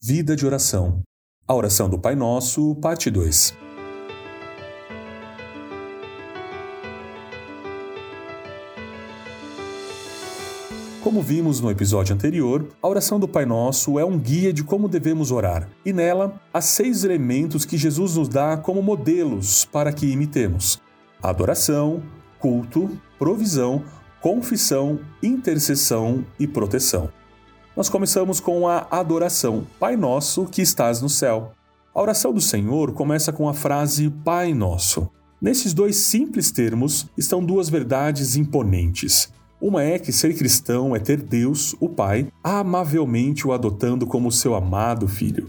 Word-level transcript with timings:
Vida 0.00 0.36
de 0.36 0.46
oração. 0.46 1.02
A 1.44 1.52
oração 1.52 1.90
do 1.90 1.98
Pai 1.98 2.14
Nosso, 2.14 2.76
parte 2.76 3.10
2. 3.10 3.52
Como 11.02 11.20
vimos 11.20 11.60
no 11.60 11.68
episódio 11.68 12.14
anterior, 12.14 12.68
a 12.80 12.86
oração 12.86 13.18
do 13.18 13.26
Pai 13.26 13.44
Nosso 13.44 13.98
é 13.98 14.04
um 14.04 14.16
guia 14.16 14.52
de 14.52 14.62
como 14.62 14.88
devemos 14.88 15.32
orar, 15.32 15.68
e 15.84 15.92
nela 15.92 16.40
há 16.54 16.60
seis 16.60 17.02
elementos 17.02 17.64
que 17.64 17.76
Jesus 17.76 18.14
nos 18.14 18.28
dá 18.28 18.56
como 18.56 18.80
modelos 18.80 19.64
para 19.64 19.92
que 19.92 20.06
imitemos: 20.06 20.80
adoração, 21.20 22.00
culto, 22.38 22.96
provisão, 23.18 23.84
confissão, 24.20 25.00
intercessão 25.20 26.24
e 26.38 26.46
proteção 26.46 27.10
nós 27.78 27.88
começamos 27.88 28.40
com 28.40 28.66
a 28.66 28.88
adoração. 28.90 29.64
Pai 29.78 29.96
nosso 29.96 30.46
que 30.46 30.60
estás 30.60 31.00
no 31.00 31.08
céu. 31.08 31.52
A 31.94 32.02
oração 32.02 32.32
do 32.32 32.40
Senhor 32.40 32.90
começa 32.90 33.32
com 33.32 33.48
a 33.48 33.54
frase 33.54 34.10
Pai 34.10 34.52
nosso. 34.52 35.08
Nesses 35.40 35.72
dois 35.72 35.94
simples 35.94 36.50
termos 36.50 37.06
estão 37.16 37.40
duas 37.40 37.68
verdades 37.68 38.34
imponentes. 38.34 39.32
Uma 39.60 39.84
é 39.84 39.96
que 39.96 40.10
ser 40.10 40.36
cristão 40.36 40.96
é 40.96 40.98
ter 40.98 41.22
Deus, 41.22 41.76
o 41.78 41.88
Pai, 41.88 42.26
amavelmente 42.42 43.46
o 43.46 43.52
adotando 43.52 44.08
como 44.08 44.32
seu 44.32 44.56
amado 44.56 45.06
filho. 45.06 45.48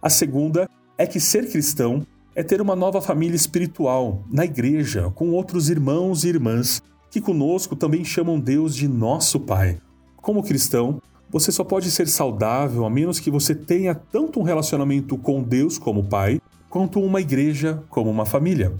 A 0.00 0.08
segunda 0.08 0.70
é 0.96 1.08
que 1.08 1.18
ser 1.18 1.50
cristão 1.50 2.06
é 2.36 2.44
ter 2.44 2.60
uma 2.60 2.76
nova 2.76 3.02
família 3.02 3.34
espiritual, 3.34 4.22
na 4.30 4.44
igreja, 4.44 5.10
com 5.12 5.32
outros 5.32 5.68
irmãos 5.68 6.22
e 6.22 6.28
irmãs 6.28 6.80
que 7.10 7.20
conosco 7.20 7.74
também 7.74 8.04
chamam 8.04 8.38
Deus 8.38 8.76
de 8.76 8.86
nosso 8.86 9.40
Pai. 9.40 9.80
Como 10.22 10.40
cristão, 10.40 11.02
você 11.34 11.50
só 11.50 11.64
pode 11.64 11.90
ser 11.90 12.06
saudável 12.06 12.84
a 12.84 12.90
menos 12.90 13.18
que 13.18 13.28
você 13.28 13.56
tenha 13.56 13.92
tanto 13.92 14.38
um 14.38 14.44
relacionamento 14.44 15.18
com 15.18 15.42
Deus 15.42 15.76
como 15.76 16.04
Pai, 16.04 16.40
quanto 16.70 17.00
uma 17.00 17.20
igreja 17.20 17.82
como 17.90 18.08
uma 18.08 18.24
família. 18.24 18.72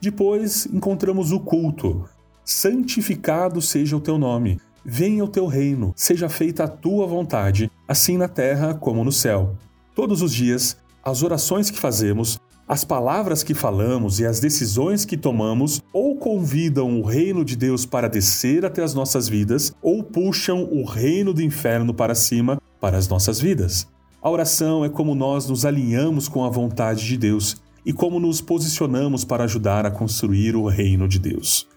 Depois 0.00 0.64
encontramos 0.72 1.30
o 1.30 1.38
culto. 1.38 2.08
Santificado 2.42 3.60
seja 3.60 3.98
o 3.98 4.00
teu 4.00 4.16
nome, 4.16 4.58
venha 4.82 5.22
o 5.22 5.28
teu 5.28 5.46
reino, 5.46 5.92
seja 5.94 6.26
feita 6.26 6.64
a 6.64 6.68
tua 6.68 7.06
vontade, 7.06 7.70
assim 7.86 8.16
na 8.16 8.28
terra 8.28 8.72
como 8.72 9.04
no 9.04 9.12
céu. 9.12 9.54
Todos 9.94 10.22
os 10.22 10.32
dias, 10.32 10.78
as 11.04 11.22
orações 11.22 11.68
que 11.70 11.78
fazemos 11.78 12.40
as 12.66 12.82
palavras 12.82 13.42
que 13.42 13.52
falamos 13.52 14.20
e 14.20 14.26
as 14.26 14.40
decisões 14.40 15.04
que 15.04 15.16
tomamos 15.16 15.82
ou 15.92 16.16
convidam 16.16 16.98
o 16.98 17.04
reino 17.04 17.44
de 17.44 17.56
Deus 17.56 17.84
para 17.84 18.08
descer 18.08 18.64
até 18.64 18.82
as 18.82 18.94
nossas 18.94 19.28
vidas, 19.28 19.74
ou 19.82 20.02
puxam 20.02 20.64
o 20.64 20.84
reino 20.84 21.34
do 21.34 21.42
inferno 21.42 21.92
para 21.92 22.14
cima 22.14 22.60
para 22.80 22.96
as 22.96 23.06
nossas 23.06 23.38
vidas. 23.38 23.86
A 24.22 24.30
oração 24.30 24.82
é 24.82 24.88
como 24.88 25.14
nós 25.14 25.46
nos 25.46 25.66
alinhamos 25.66 26.26
com 26.26 26.42
a 26.42 26.48
vontade 26.48 27.06
de 27.06 27.18
Deus 27.18 27.56
e 27.84 27.92
como 27.92 28.18
nos 28.18 28.40
posicionamos 28.40 29.24
para 29.24 29.44
ajudar 29.44 29.84
a 29.84 29.90
construir 29.90 30.56
o 30.56 30.66
reino 30.66 31.06
de 31.06 31.18
Deus. 31.18 31.68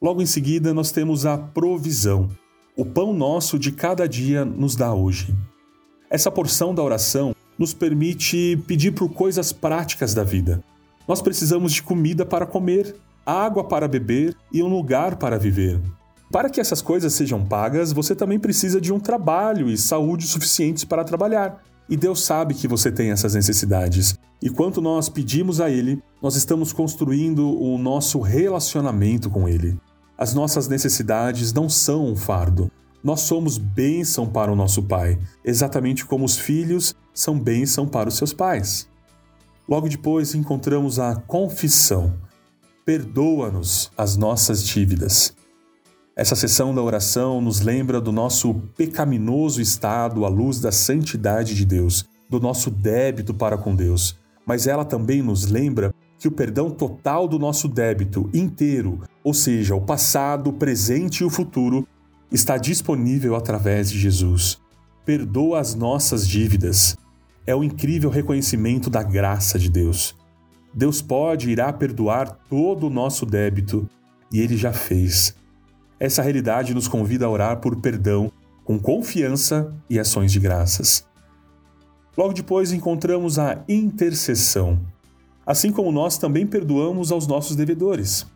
Logo 0.00 0.22
em 0.22 0.26
seguida, 0.26 0.72
nós 0.72 0.90
temos 0.90 1.26
a 1.26 1.36
provisão. 1.36 2.30
O 2.74 2.84
pão 2.84 3.12
nosso 3.12 3.58
de 3.58 3.72
cada 3.72 4.08
dia 4.08 4.44
nos 4.44 4.74
dá 4.76 4.94
hoje. 4.94 5.34
Essa 6.08 6.30
porção 6.30 6.74
da 6.74 6.82
oração 6.82 7.34
nos 7.58 7.72
permite 7.72 8.56
pedir 8.66 8.92
por 8.92 9.08
coisas 9.08 9.52
práticas 9.52 10.14
da 10.14 10.24
vida. 10.24 10.62
Nós 11.06 11.22
precisamos 11.22 11.72
de 11.72 11.82
comida 11.82 12.26
para 12.26 12.46
comer, 12.46 12.96
água 13.24 13.64
para 13.64 13.88
beber 13.88 14.36
e 14.52 14.62
um 14.62 14.68
lugar 14.68 15.16
para 15.16 15.38
viver. 15.38 15.80
Para 16.30 16.50
que 16.50 16.60
essas 16.60 16.82
coisas 16.82 17.14
sejam 17.14 17.44
pagas, 17.44 17.92
você 17.92 18.14
também 18.14 18.38
precisa 18.38 18.80
de 18.80 18.92
um 18.92 18.98
trabalho 18.98 19.70
e 19.70 19.78
saúde 19.78 20.26
suficientes 20.26 20.84
para 20.84 21.04
trabalhar. 21.04 21.62
E 21.88 21.96
Deus 21.96 22.24
sabe 22.24 22.54
que 22.54 22.66
você 22.66 22.90
tem 22.90 23.10
essas 23.10 23.34
necessidades. 23.34 24.18
E 24.42 24.50
quanto 24.50 24.80
nós 24.80 25.08
pedimos 25.08 25.60
a 25.60 25.70
Ele, 25.70 26.02
nós 26.20 26.34
estamos 26.34 26.72
construindo 26.72 27.48
o 27.58 27.78
nosso 27.78 28.20
relacionamento 28.20 29.30
com 29.30 29.48
Ele. 29.48 29.78
As 30.18 30.34
nossas 30.34 30.66
necessidades 30.66 31.52
não 31.52 31.68
são 31.68 32.06
um 32.06 32.16
fardo, 32.16 32.70
nós 33.04 33.20
somos 33.20 33.56
bênção 33.56 34.26
para 34.26 34.50
o 34.50 34.56
nosso 34.56 34.82
Pai, 34.82 35.16
exatamente 35.44 36.04
como 36.04 36.24
os 36.24 36.36
filhos 36.36 36.94
são 37.16 37.38
bênção 37.38 37.88
para 37.88 38.08
os 38.10 38.16
seus 38.16 38.32
pais. 38.32 38.86
Logo 39.66 39.88
depois 39.88 40.34
encontramos 40.34 41.00
a 41.00 41.16
confissão. 41.16 42.14
Perdoa-nos 42.84 43.90
as 43.96 44.16
nossas 44.16 44.62
dívidas. 44.62 45.34
Essa 46.14 46.36
sessão 46.36 46.74
da 46.74 46.82
oração 46.82 47.40
nos 47.40 47.60
lembra 47.60 48.00
do 48.00 48.12
nosso 48.12 48.54
pecaminoso 48.76 49.60
estado 49.60 50.24
à 50.24 50.28
luz 50.28 50.60
da 50.60 50.70
santidade 50.70 51.54
de 51.54 51.64
Deus, 51.64 52.04
do 52.30 52.38
nosso 52.38 52.70
débito 52.70 53.34
para 53.34 53.58
com 53.58 53.74
Deus, 53.74 54.16
mas 54.46 54.66
ela 54.66 54.84
também 54.84 55.22
nos 55.22 55.46
lembra 55.46 55.92
que 56.18 56.28
o 56.28 56.32
perdão 56.32 56.70
total 56.70 57.28
do 57.28 57.38
nosso 57.38 57.68
débito 57.68 58.30
inteiro, 58.32 59.00
ou 59.22 59.34
seja, 59.34 59.74
o 59.74 59.80
passado, 59.80 60.50
o 60.50 60.52
presente 60.52 61.20
e 61.20 61.24
o 61.24 61.30
futuro, 61.30 61.86
está 62.30 62.56
disponível 62.56 63.34
através 63.34 63.90
de 63.90 63.98
Jesus. 63.98 64.58
Perdoa 65.04 65.60
as 65.60 65.74
nossas 65.74 66.26
dívidas. 66.26 66.96
É 67.46 67.54
o 67.54 67.62
incrível 67.62 68.10
reconhecimento 68.10 68.90
da 68.90 69.02
graça 69.02 69.58
de 69.58 69.70
Deus. 69.70 70.16
Deus 70.74 71.00
pode 71.00 71.48
e 71.48 71.52
irá 71.52 71.72
perdoar 71.72 72.28
todo 72.48 72.86
o 72.86 72.90
nosso 72.90 73.24
débito, 73.24 73.88
e 74.32 74.40
Ele 74.40 74.56
já 74.56 74.72
fez. 74.72 75.34
Essa 75.98 76.22
realidade 76.22 76.74
nos 76.74 76.88
convida 76.88 77.26
a 77.26 77.30
orar 77.30 77.58
por 77.60 77.76
perdão 77.76 78.30
com 78.64 78.78
confiança 78.78 79.72
e 79.88 79.98
ações 79.98 80.32
de 80.32 80.40
graças. 80.40 81.06
Logo 82.16 82.32
depois 82.32 82.72
encontramos 82.72 83.38
a 83.38 83.62
intercessão, 83.68 84.80
assim 85.46 85.70
como 85.70 85.92
nós 85.92 86.18
também 86.18 86.46
perdoamos 86.46 87.12
aos 87.12 87.26
nossos 87.26 87.54
devedores. 87.54 88.26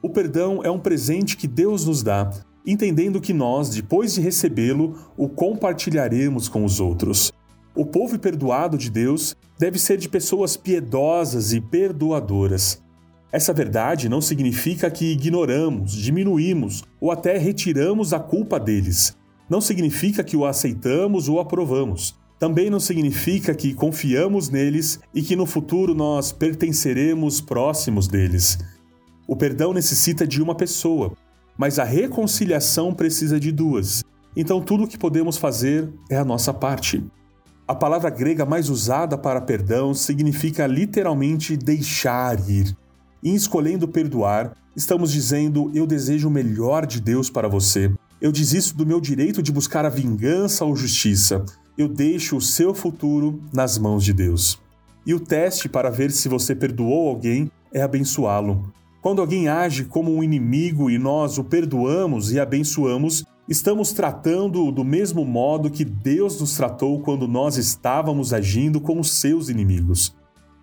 O 0.00 0.08
perdão 0.08 0.62
é 0.62 0.70
um 0.70 0.78
presente 0.78 1.36
que 1.36 1.48
Deus 1.48 1.84
nos 1.84 2.02
dá 2.02 2.30
entendendo 2.66 3.20
que 3.20 3.32
nós, 3.32 3.70
depois 3.70 4.14
de 4.14 4.20
recebê-lo, 4.20 4.96
o 5.16 5.28
compartilharemos 5.28 6.48
com 6.48 6.64
os 6.64 6.80
outros. 6.80 7.32
O 7.74 7.86
povo 7.86 8.18
perdoado 8.18 8.76
de 8.76 8.90
Deus 8.90 9.36
deve 9.58 9.78
ser 9.78 9.96
de 9.96 10.08
pessoas 10.08 10.56
piedosas 10.56 11.52
e 11.52 11.60
perdoadoras. 11.60 12.82
Essa 13.32 13.52
verdade 13.52 14.08
não 14.08 14.20
significa 14.20 14.90
que 14.90 15.12
ignoramos, 15.12 15.92
diminuímos 15.92 16.82
ou 17.00 17.12
até 17.12 17.38
retiramos 17.38 18.12
a 18.12 18.18
culpa 18.18 18.58
deles. 18.58 19.16
Não 19.48 19.60
significa 19.60 20.24
que 20.24 20.36
o 20.36 20.44
aceitamos 20.44 21.28
ou 21.28 21.38
aprovamos. 21.38 22.18
Também 22.40 22.70
não 22.70 22.80
significa 22.80 23.54
que 23.54 23.74
confiamos 23.74 24.48
neles 24.48 24.98
e 25.14 25.22
que 25.22 25.36
no 25.36 25.46
futuro 25.46 25.94
nós 25.94 26.32
pertenceremos 26.32 27.40
próximos 27.40 28.08
deles. 28.08 28.58
O 29.28 29.36
perdão 29.36 29.72
necessita 29.72 30.26
de 30.26 30.42
uma 30.42 30.56
pessoa, 30.56 31.12
mas 31.56 31.78
a 31.78 31.84
reconciliação 31.84 32.92
precisa 32.92 33.38
de 33.38 33.52
duas. 33.52 34.02
Então 34.34 34.60
tudo 34.60 34.84
o 34.84 34.88
que 34.88 34.98
podemos 34.98 35.36
fazer 35.36 35.88
é 36.08 36.16
a 36.16 36.24
nossa 36.24 36.52
parte. 36.52 37.04
A 37.70 37.74
palavra 37.76 38.10
grega 38.10 38.44
mais 38.44 38.68
usada 38.68 39.16
para 39.16 39.40
perdão 39.40 39.94
significa 39.94 40.66
literalmente 40.66 41.56
deixar 41.56 42.50
ir. 42.50 42.76
Em 43.22 43.32
escolhendo 43.32 43.86
perdoar, 43.86 44.56
estamos 44.74 45.12
dizendo: 45.12 45.70
Eu 45.72 45.86
desejo 45.86 46.26
o 46.26 46.32
melhor 46.32 46.84
de 46.84 47.00
Deus 47.00 47.30
para 47.30 47.46
você. 47.46 47.88
Eu 48.20 48.32
desisto 48.32 48.76
do 48.76 48.84
meu 48.84 49.00
direito 49.00 49.40
de 49.40 49.52
buscar 49.52 49.86
a 49.86 49.88
vingança 49.88 50.64
ou 50.64 50.74
justiça. 50.74 51.44
Eu 51.78 51.86
deixo 51.86 52.38
o 52.38 52.40
seu 52.40 52.74
futuro 52.74 53.40
nas 53.52 53.78
mãos 53.78 54.02
de 54.02 54.12
Deus. 54.12 54.60
E 55.06 55.14
o 55.14 55.20
teste 55.20 55.68
para 55.68 55.90
ver 55.90 56.10
se 56.10 56.28
você 56.28 56.56
perdoou 56.56 57.08
alguém 57.08 57.52
é 57.72 57.82
abençoá-lo. 57.82 58.74
Quando 59.00 59.20
alguém 59.20 59.46
age 59.46 59.84
como 59.84 60.12
um 60.12 60.24
inimigo 60.24 60.90
e 60.90 60.98
nós 60.98 61.38
o 61.38 61.44
perdoamos 61.44 62.32
e 62.32 62.40
abençoamos, 62.40 63.24
estamos 63.48 63.92
tratando 63.92 64.70
do 64.70 64.84
mesmo 64.84 65.24
modo 65.24 65.70
que 65.70 65.84
Deus 65.84 66.40
nos 66.40 66.56
tratou 66.56 67.00
quando 67.00 67.26
nós 67.26 67.56
estávamos 67.56 68.32
agindo 68.32 68.80
como 68.80 69.02
seus 69.02 69.48
inimigos. 69.48 70.14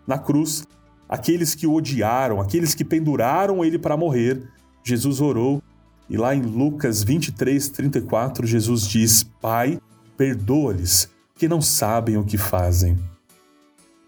Na 0.07 0.18
cruz, 0.18 0.65
aqueles 1.07 1.53
que 1.53 1.68
o 1.68 1.74
odiaram, 1.74 2.39
aqueles 2.39 2.74
que 2.74 2.85
penduraram 2.85 3.63
ele 3.63 3.77
para 3.77 3.97
morrer, 3.97 4.47
Jesus 4.83 5.19
orou 5.19 5.62
e 6.09 6.15
lá 6.15 6.33
em 6.33 6.41
Lucas 6.41 7.03
23, 7.03 7.68
34, 7.69 8.47
Jesus 8.47 8.88
diz: 8.88 9.23
Pai, 9.41 9.80
perdoa-lhes, 10.15 11.09
que 11.35 11.47
não 11.47 11.62
sabem 11.62 12.18
o 12.18 12.23
que 12.23 12.38
fazem. 12.38 12.97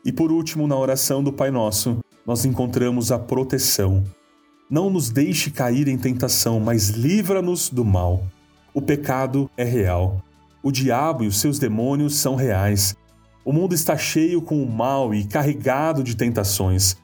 E 0.05 0.11
por 0.11 0.31
último, 0.31 0.65
na 0.65 0.77
oração 0.77 1.21
do 1.21 1.33
Pai 1.33 1.51
Nosso, 1.51 1.99
nós 2.25 2.45
encontramos 2.45 3.11
a 3.11 3.19
proteção. 3.19 4.03
Não 4.69 4.89
nos 4.89 5.09
deixe 5.09 5.51
cair 5.51 5.87
em 5.87 5.97
tentação, 5.97 6.59
mas 6.59 6.89
livra-nos 6.89 7.69
do 7.69 7.83
mal. 7.83 8.23
O 8.73 8.81
pecado 8.81 9.49
é 9.57 9.63
real. 9.63 10.21
O 10.61 10.71
diabo 10.71 11.23
e 11.23 11.27
os 11.27 11.39
seus 11.39 11.57
demônios 11.57 12.15
são 12.15 12.35
reais. 12.35 12.95
O 13.43 13.51
mundo 13.51 13.73
está 13.73 13.97
cheio 13.97 14.41
com 14.41 14.61
o 14.61 14.69
mal 14.69 15.13
e 15.13 15.23
carregado 15.23 16.03
de 16.03 16.15
tentações. 16.15 16.97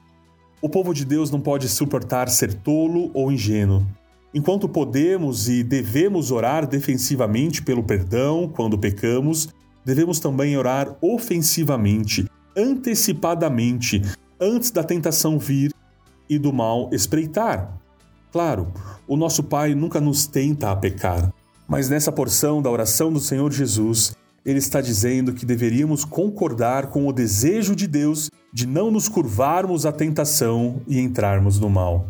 O 0.62 0.68
povo 0.68 0.94
de 0.94 1.04
Deus 1.04 1.30
não 1.30 1.40
pode 1.40 1.68
suportar 1.68 2.28
ser 2.28 2.54
tolo 2.54 3.10
ou 3.12 3.32
ingênuo. 3.32 3.86
Enquanto 4.32 4.68
podemos 4.68 5.48
e 5.48 5.62
devemos 5.62 6.30
orar 6.30 6.66
defensivamente 6.66 7.62
pelo 7.62 7.82
perdão 7.82 8.48
quando 8.54 8.78
pecamos, 8.78 9.48
devemos 9.84 10.20
também 10.20 10.56
orar 10.56 10.96
ofensivamente, 11.00 12.28
antecipadamente, 12.56 14.02
antes 14.40 14.70
da 14.70 14.84
tentação 14.84 15.38
vir 15.38 15.72
e 16.28 16.38
do 16.38 16.52
mal 16.52 16.90
espreitar. 16.92 17.76
Claro, 18.30 18.72
o 19.08 19.16
nosso 19.16 19.42
Pai 19.42 19.74
nunca 19.74 20.00
nos 20.00 20.26
tenta 20.26 20.70
a 20.70 20.76
pecar, 20.76 21.32
mas 21.68 21.88
nessa 21.88 22.12
porção 22.12 22.62
da 22.62 22.70
oração 22.70 23.12
do 23.12 23.20
Senhor 23.20 23.52
Jesus, 23.52 24.14
ele 24.44 24.58
está 24.58 24.80
dizendo 24.80 25.32
que 25.32 25.44
deveríamos 25.44 26.04
concordar 26.04 26.86
com 26.86 27.06
o 27.06 27.12
desejo 27.12 27.74
de 27.74 27.86
Deus 27.86 28.30
de 28.52 28.66
não 28.66 28.90
nos 28.90 29.08
curvarmos 29.08 29.84
à 29.84 29.92
tentação 29.92 30.80
e 30.86 31.00
entrarmos 31.00 31.58
no 31.58 31.68
mal. 31.68 32.08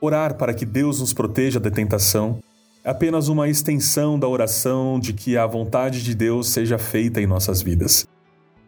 Orar 0.00 0.36
para 0.36 0.52
que 0.52 0.66
Deus 0.66 1.00
nos 1.00 1.12
proteja 1.12 1.58
da 1.58 1.70
tentação 1.70 2.38
é 2.84 2.90
apenas 2.90 3.28
uma 3.28 3.48
extensão 3.48 4.18
da 4.18 4.28
oração 4.28 4.98
de 4.98 5.12
que 5.12 5.36
a 5.36 5.46
vontade 5.46 6.02
de 6.02 6.14
Deus 6.14 6.48
seja 6.48 6.78
feita 6.78 7.20
em 7.20 7.26
nossas 7.26 7.60
vidas. 7.62 8.06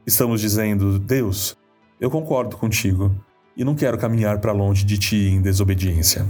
Estamos 0.06 0.40
dizendo, 0.40 0.99
Deus, 0.99 1.56
eu 2.00 2.11
concordo 2.11 2.56
contigo 2.56 3.14
e 3.56 3.64
não 3.64 3.75
quero 3.75 3.99
caminhar 3.99 4.38
para 4.40 4.52
longe 4.52 4.85
de 4.85 4.99
ti 4.99 5.28
em 5.28 5.40
desobediência. 5.40 6.26